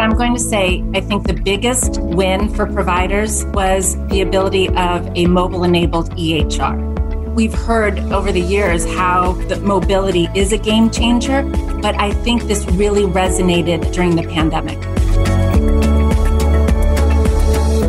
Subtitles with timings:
[0.00, 4.68] But I'm going to say, I think the biggest win for providers was the ability
[4.68, 7.34] of a mobile enabled EHR.
[7.34, 11.42] We've heard over the years how the mobility is a game changer,
[11.82, 14.78] but I think this really resonated during the pandemic.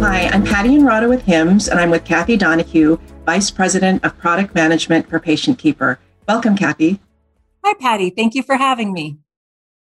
[0.01, 4.53] Hi, I'm Patty Enrado with HIMSS, and I'm with Kathy Donahue, Vice President of Product
[4.53, 5.95] Management for PatientKeeper.
[6.27, 6.99] Welcome, Kathy.
[7.63, 8.09] Hi, Patty.
[8.09, 9.20] Thank you for having me.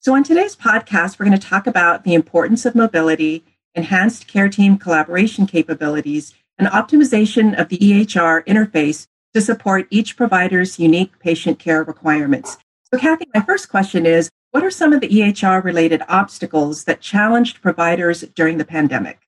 [0.00, 3.44] So, on today's podcast, we're going to talk about the importance of mobility,
[3.74, 10.78] enhanced care team collaboration capabilities, and optimization of the EHR interface to support each provider's
[10.78, 12.58] unique patient care requirements.
[12.92, 17.00] So, Kathy, my first question is What are some of the EHR related obstacles that
[17.00, 19.18] challenged providers during the pandemic?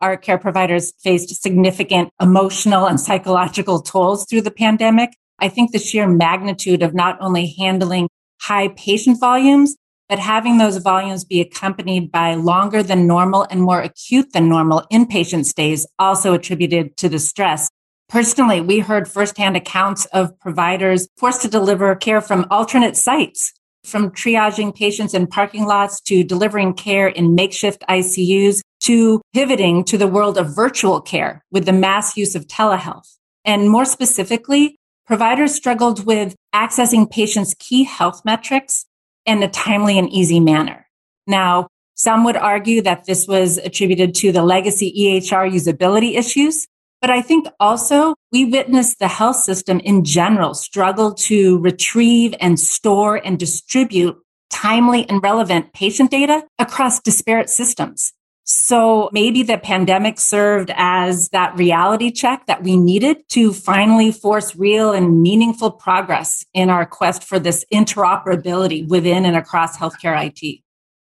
[0.00, 5.18] Our care providers faced significant emotional and psychological tolls through the pandemic.
[5.38, 8.08] I think the sheer magnitude of not only handling
[8.40, 9.76] high patient volumes,
[10.08, 14.84] but having those volumes be accompanied by longer than normal and more acute than normal
[14.92, 17.68] inpatient stays also attributed to the stress.
[18.08, 24.10] Personally, we heard firsthand accounts of providers forced to deliver care from alternate sites, from
[24.10, 30.06] triaging patients in parking lots to delivering care in makeshift ICUs to pivoting to the
[30.06, 33.16] world of virtual care with the mass use of telehealth.
[33.44, 38.86] And more specifically, providers struggled with accessing patients' key health metrics
[39.26, 40.86] in a timely and easy manner.
[41.26, 46.66] Now, some would argue that this was attributed to the legacy EHR usability issues,
[47.00, 52.58] but I think also we witnessed the health system in general struggle to retrieve and
[52.58, 54.16] store and distribute
[54.50, 58.12] timely and relevant patient data across disparate systems.
[58.46, 64.54] So maybe the pandemic served as that reality check that we needed to finally force
[64.54, 70.60] real and meaningful progress in our quest for this interoperability within and across healthcare IT.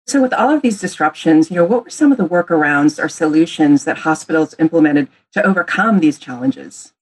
[0.07, 3.07] So, with all of these disruptions, you know, what were some of the workarounds or
[3.07, 6.93] solutions that hospitals implemented to overcome these challenges?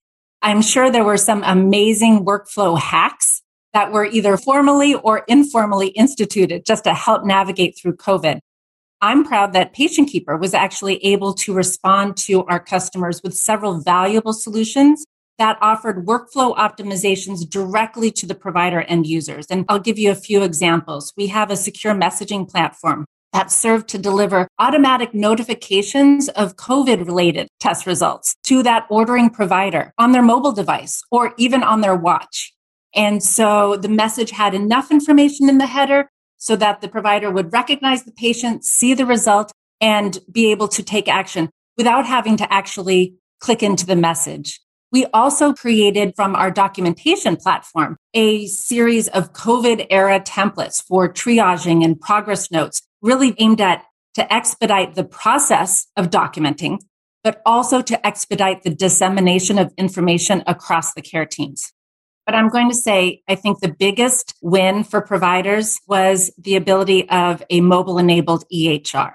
[0.42, 3.42] I'm sure there were some amazing workflow hacks
[3.72, 8.40] that were either formally or informally instituted just to help navigate through COVID.
[9.00, 14.32] I'm proud that PatientKeeper was actually able to respond to our customers with several valuable
[14.32, 15.04] solutions
[15.38, 19.46] that offered workflow optimizations directly to the provider end users.
[19.50, 21.12] And I'll give you a few examples.
[21.16, 27.48] We have a secure messaging platform that served to deliver automatic notifications of COVID related
[27.60, 32.54] test results to that ordering provider on their mobile device or even on their watch.
[32.94, 37.52] And so the message had enough information in the header so that the provider would
[37.52, 42.52] recognize the patient, see the result, and be able to take action without having to
[42.52, 44.60] actually click into the message.
[44.92, 51.84] We also created from our documentation platform a series of COVID era templates for triaging
[51.84, 56.78] and progress notes, really aimed at to expedite the process of documenting,
[57.22, 61.72] but also to expedite the dissemination of information across the care teams.
[62.26, 67.08] But I'm going to say, I think the biggest win for providers was the ability
[67.08, 69.14] of a mobile enabled EHR.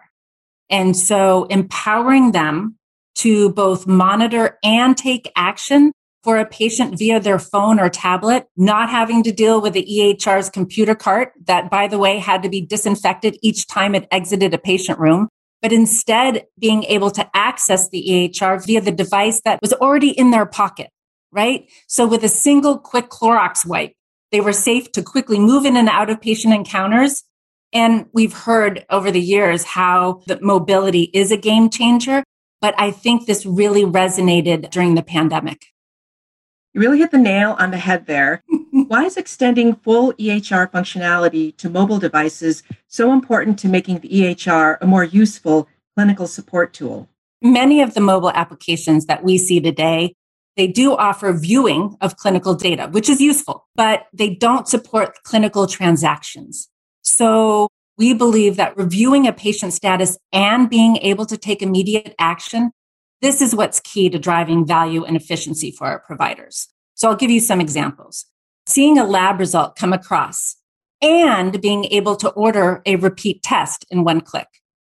[0.69, 2.77] And so empowering them
[3.15, 5.91] to both monitor and take action
[6.23, 10.49] for a patient via their phone or tablet, not having to deal with the EHR's
[10.49, 14.57] computer cart that, by the way, had to be disinfected each time it exited a
[14.57, 15.27] patient room,
[15.61, 20.31] but instead being able to access the EHR via the device that was already in
[20.31, 20.89] their pocket
[21.31, 21.69] right?
[21.87, 23.93] So with a single quick Clorox wipe,
[24.31, 27.23] they were safe to quickly move in and out of patient encounters.
[27.73, 32.23] And we've heard over the years how the mobility is a game changer,
[32.59, 35.65] but I think this really resonated during the pandemic.
[36.73, 38.43] You really hit the nail on the head there.
[38.71, 44.77] Why is extending full EHR functionality to mobile devices so important to making the EHR
[44.79, 47.09] a more useful clinical support tool?
[47.41, 50.13] Many of the mobile applications that we see today
[50.57, 55.65] they do offer viewing of clinical data, which is useful, but they don't support clinical
[55.67, 56.69] transactions.
[57.01, 62.71] So we believe that reviewing a patient status and being able to take immediate action,
[63.21, 66.67] this is what's key to driving value and efficiency for our providers.
[66.95, 68.25] So I'll give you some examples.
[68.65, 70.55] Seeing a lab result come across
[71.01, 74.47] and being able to order a repeat test in one click,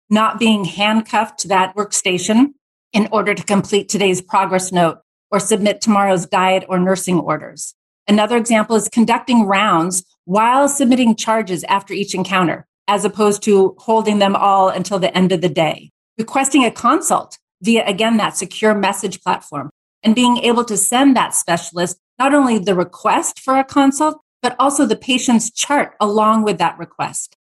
[0.09, 2.55] not being handcuffed to that workstation
[2.93, 4.99] in order to complete today's progress note
[5.31, 7.75] or submit tomorrow's diet or nursing orders.
[8.07, 14.19] Another example is conducting rounds while submitting charges after each encounter, as opposed to holding
[14.19, 15.91] them all until the end of the day.
[16.17, 19.71] Requesting a consult via, again, that secure message platform
[20.03, 24.57] and being able to send that specialist not only the request for a consult, but
[24.59, 27.37] also the patient's chart along with that request.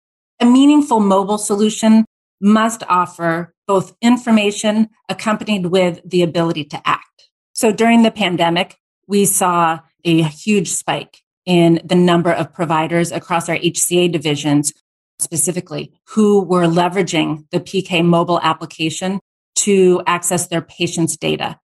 [0.40, 2.04] A meaningful mobile solution
[2.40, 7.11] must offer both information accompanied with the ability to act.
[7.62, 8.76] So during the pandemic,
[9.06, 14.72] we saw a huge spike in the number of providers across our HCA divisions
[15.20, 19.20] specifically who were leveraging the PK mobile application
[19.58, 21.56] to access their patients' data.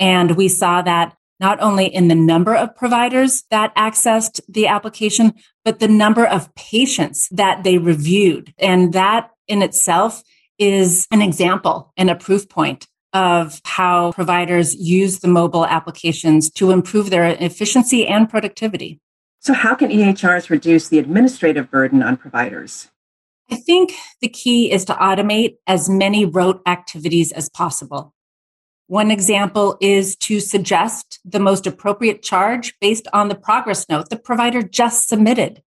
[0.00, 5.34] And we saw that not only in the number of providers that accessed the application,
[5.66, 8.54] but the number of patients that they reviewed.
[8.56, 10.22] And that in itself
[10.58, 16.70] is an example and a proof point of how providers use the mobile applications to
[16.70, 19.00] improve their efficiency and productivity.
[19.40, 22.90] So, how can EHRs reduce the administrative burden on providers?
[23.50, 28.14] I think the key is to automate as many rote activities as possible.
[28.86, 34.16] One example is to suggest the most appropriate charge based on the progress note the
[34.16, 35.62] provider just submitted.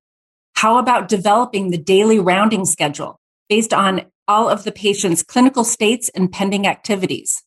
[0.54, 3.20] How about developing the daily rounding schedule
[3.50, 7.44] based on all of the patient's clinical states and pending activities?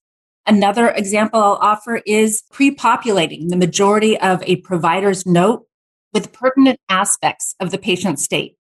[0.47, 5.67] Another example I'll offer is pre populating the majority of a provider's note
[6.13, 8.57] with pertinent aspects of the patient's state.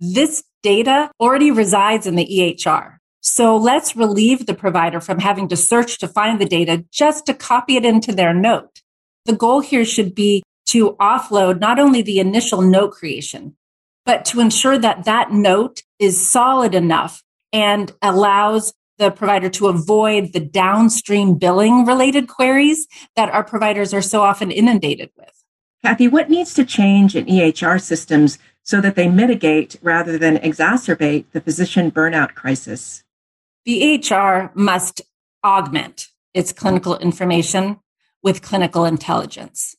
[0.00, 2.96] This data already resides in the EHR.
[3.20, 7.34] So let's relieve the provider from having to search to find the data just to
[7.34, 8.80] copy it into their note.
[9.26, 13.56] The goal here should be to offload not only the initial note creation,
[14.04, 20.32] but to ensure that that note is solid enough and allows the provider to avoid
[20.32, 22.86] the downstream billing related queries
[23.16, 25.30] that our providers are so often inundated with.
[25.84, 31.26] Kathy, what needs to change in EHR systems so that they mitigate rather than exacerbate
[31.32, 33.04] the physician burnout crisis?
[33.64, 35.00] The EHR must
[35.44, 37.78] augment its clinical information
[38.22, 39.76] with clinical intelligence.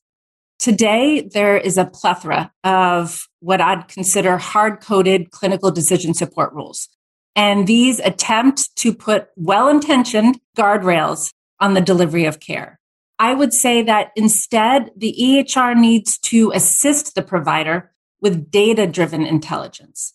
[0.58, 6.90] Today, there is a plethora of what I'd consider hard coded clinical decision support rules.
[7.36, 12.80] And these attempt to put well intentioned guardrails on the delivery of care.
[13.20, 17.92] I would say that instead, the EHR needs to assist the provider
[18.22, 20.14] with data driven intelligence.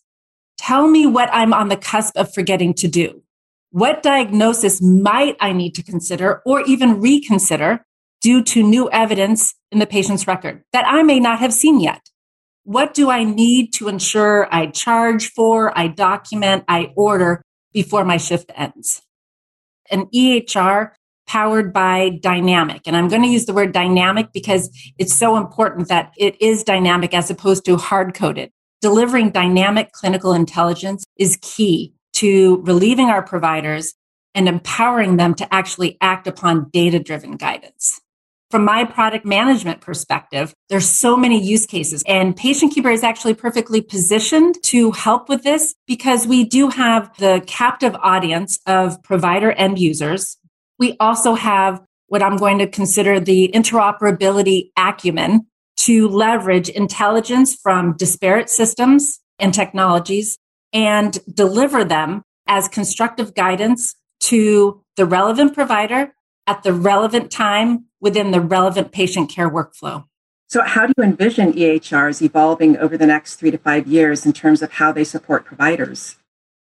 [0.57, 3.23] Tell me what I'm on the cusp of forgetting to do.
[3.71, 7.85] What diagnosis might I need to consider or even reconsider
[8.21, 12.09] due to new evidence in the patient's record that I may not have seen yet?
[12.65, 18.17] What do I need to ensure I charge for, I document, I order before my
[18.17, 19.03] shift ends?
[19.91, 20.93] An EHR
[21.27, 22.83] powered by dynamic.
[22.87, 26.65] And I'm going to use the word dynamic because it's so important that it is
[26.65, 28.51] dynamic as opposed to hard coded.
[28.81, 33.95] Delivering dynamic clinical intelligence is key to relieving our providers
[34.35, 38.01] and empowering them to actually act upon data driven guidance.
[38.55, 42.05] From my product management perspective, there's so many use cases.
[42.07, 47.43] And PatientKeeper is actually perfectly positioned to help with this because we do have the
[47.49, 50.37] captive audience of provider end users.
[50.79, 55.49] We also have what I'm going to consider the interoperability acumen
[55.79, 60.39] to leverage intelligence from disparate systems and technologies
[60.73, 66.15] and deliver them as constructive guidance to the relevant provider
[66.47, 70.05] at the relevant time within the relevant patient care workflow.
[70.49, 74.33] So, how do you envision EHRs evolving over the next three to five years in
[74.33, 76.17] terms of how they support providers?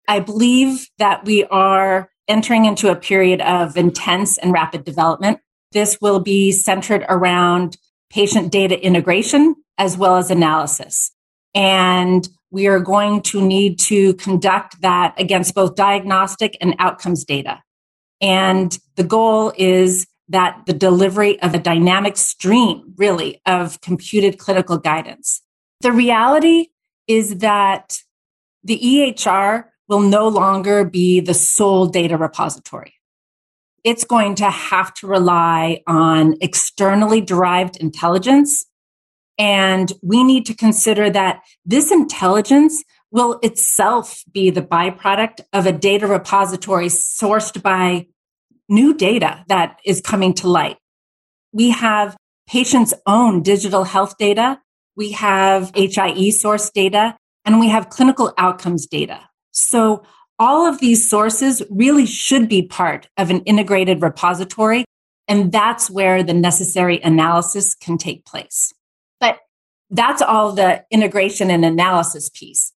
[0.08, 5.40] I believe that we are entering into a period of intense and rapid development.
[5.72, 7.76] This will be centered around
[8.12, 11.12] patient data integration as well as analysis.
[11.56, 17.64] And we are going to need to conduct that against both diagnostic and outcomes data.
[18.22, 24.78] And the goal is that the delivery of a dynamic stream, really, of computed clinical
[24.78, 25.42] guidance.
[25.82, 26.68] The reality
[27.08, 28.00] is that
[28.64, 32.94] the EHR will no longer be the sole data repository.
[33.84, 38.66] It's going to have to rely on externally derived intelligence.
[39.38, 45.72] And we need to consider that this intelligence will itself be the byproduct of a
[45.72, 48.08] data repository sourced by
[48.72, 50.78] new data that is coming to light.
[51.54, 54.60] We have patients' own digital health data.
[54.96, 59.20] We have HIE source data and we have clinical outcomes data.
[59.52, 60.04] So
[60.40, 64.86] all of these sources really should be part of an integrated repository.
[65.28, 68.74] And that's where the necessary analysis can take place.
[69.20, 69.40] But
[69.90, 72.72] that's all the integration and analysis piece.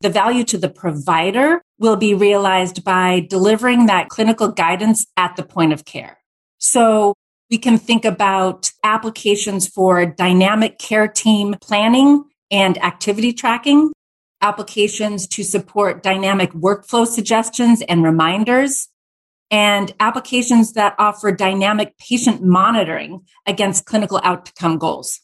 [0.00, 5.42] The value to the provider will be realized by delivering that clinical guidance at the
[5.42, 6.18] point of care.
[6.58, 7.14] So
[7.50, 13.90] we can think about applications for dynamic care team planning and activity tracking
[14.42, 18.88] applications to support dynamic workflow suggestions and reminders,
[19.50, 25.20] and applications that offer dynamic patient monitoring against clinical outcome goals.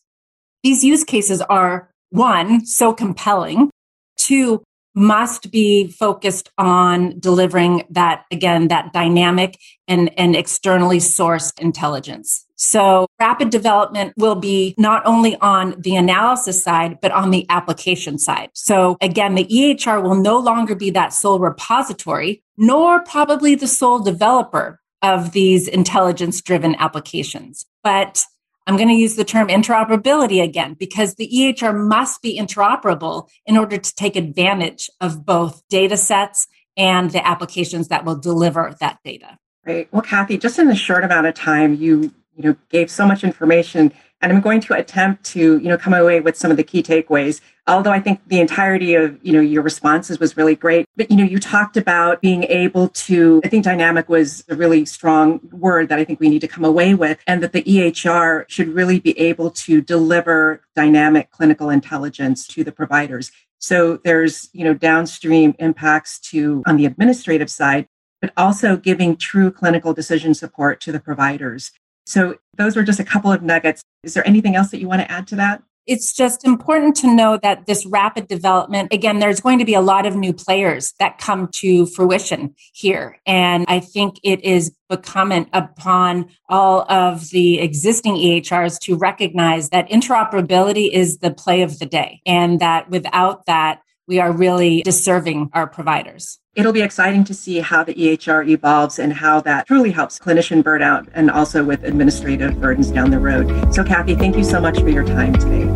[0.63, 3.71] These use cases are one, so compelling,
[4.17, 4.63] two,
[4.97, 12.47] must be focused on delivering that again that dynamic and, and externally sourced intelligence.
[12.57, 18.19] So rapid development will be not only on the analysis side but on the application
[18.19, 18.49] side.
[18.55, 24.01] So again the ehr will no longer be that sole repository nor probably the sole
[24.01, 27.67] developer of these intelligence driven applications.
[27.85, 28.25] But
[28.67, 33.57] I'm going to use the term interoperability again because the EHR must be interoperable in
[33.57, 38.99] order to take advantage of both data sets and the applications that will deliver that
[39.05, 39.39] data.
[39.65, 39.89] Great.
[39.93, 43.25] Well, Kathy, just in a short amount of time, you you know gave so much
[43.25, 46.63] information and i'm going to attempt to you know come away with some of the
[46.63, 50.87] key takeaways although i think the entirety of you know your responses was really great
[50.97, 54.85] but you know you talked about being able to i think dynamic was a really
[54.85, 58.45] strong word that i think we need to come away with and that the ehr
[58.49, 64.65] should really be able to deliver dynamic clinical intelligence to the providers so there's you
[64.65, 67.87] know downstream impacts to on the administrative side
[68.21, 71.73] but also giving true clinical decision support to the providers
[72.07, 73.83] so those were just a couple of nuggets.
[74.03, 75.63] Is there anything else that you want to add to that?
[75.87, 79.81] It's just important to know that this rapid development, again, there's going to be a
[79.81, 83.19] lot of new players that come to fruition here.
[83.25, 89.89] And I think it is incumbent upon all of the existing EHRs to recognize that
[89.89, 95.51] interoperability is the play of the day and that without that, we are really disserving
[95.53, 96.39] our providers.
[96.55, 100.63] It'll be exciting to see how the EHR evolves and how that truly helps clinician
[100.63, 103.75] burnout and also with administrative burdens down the road.
[103.75, 105.76] So, Kathy, thank you so much for your time today.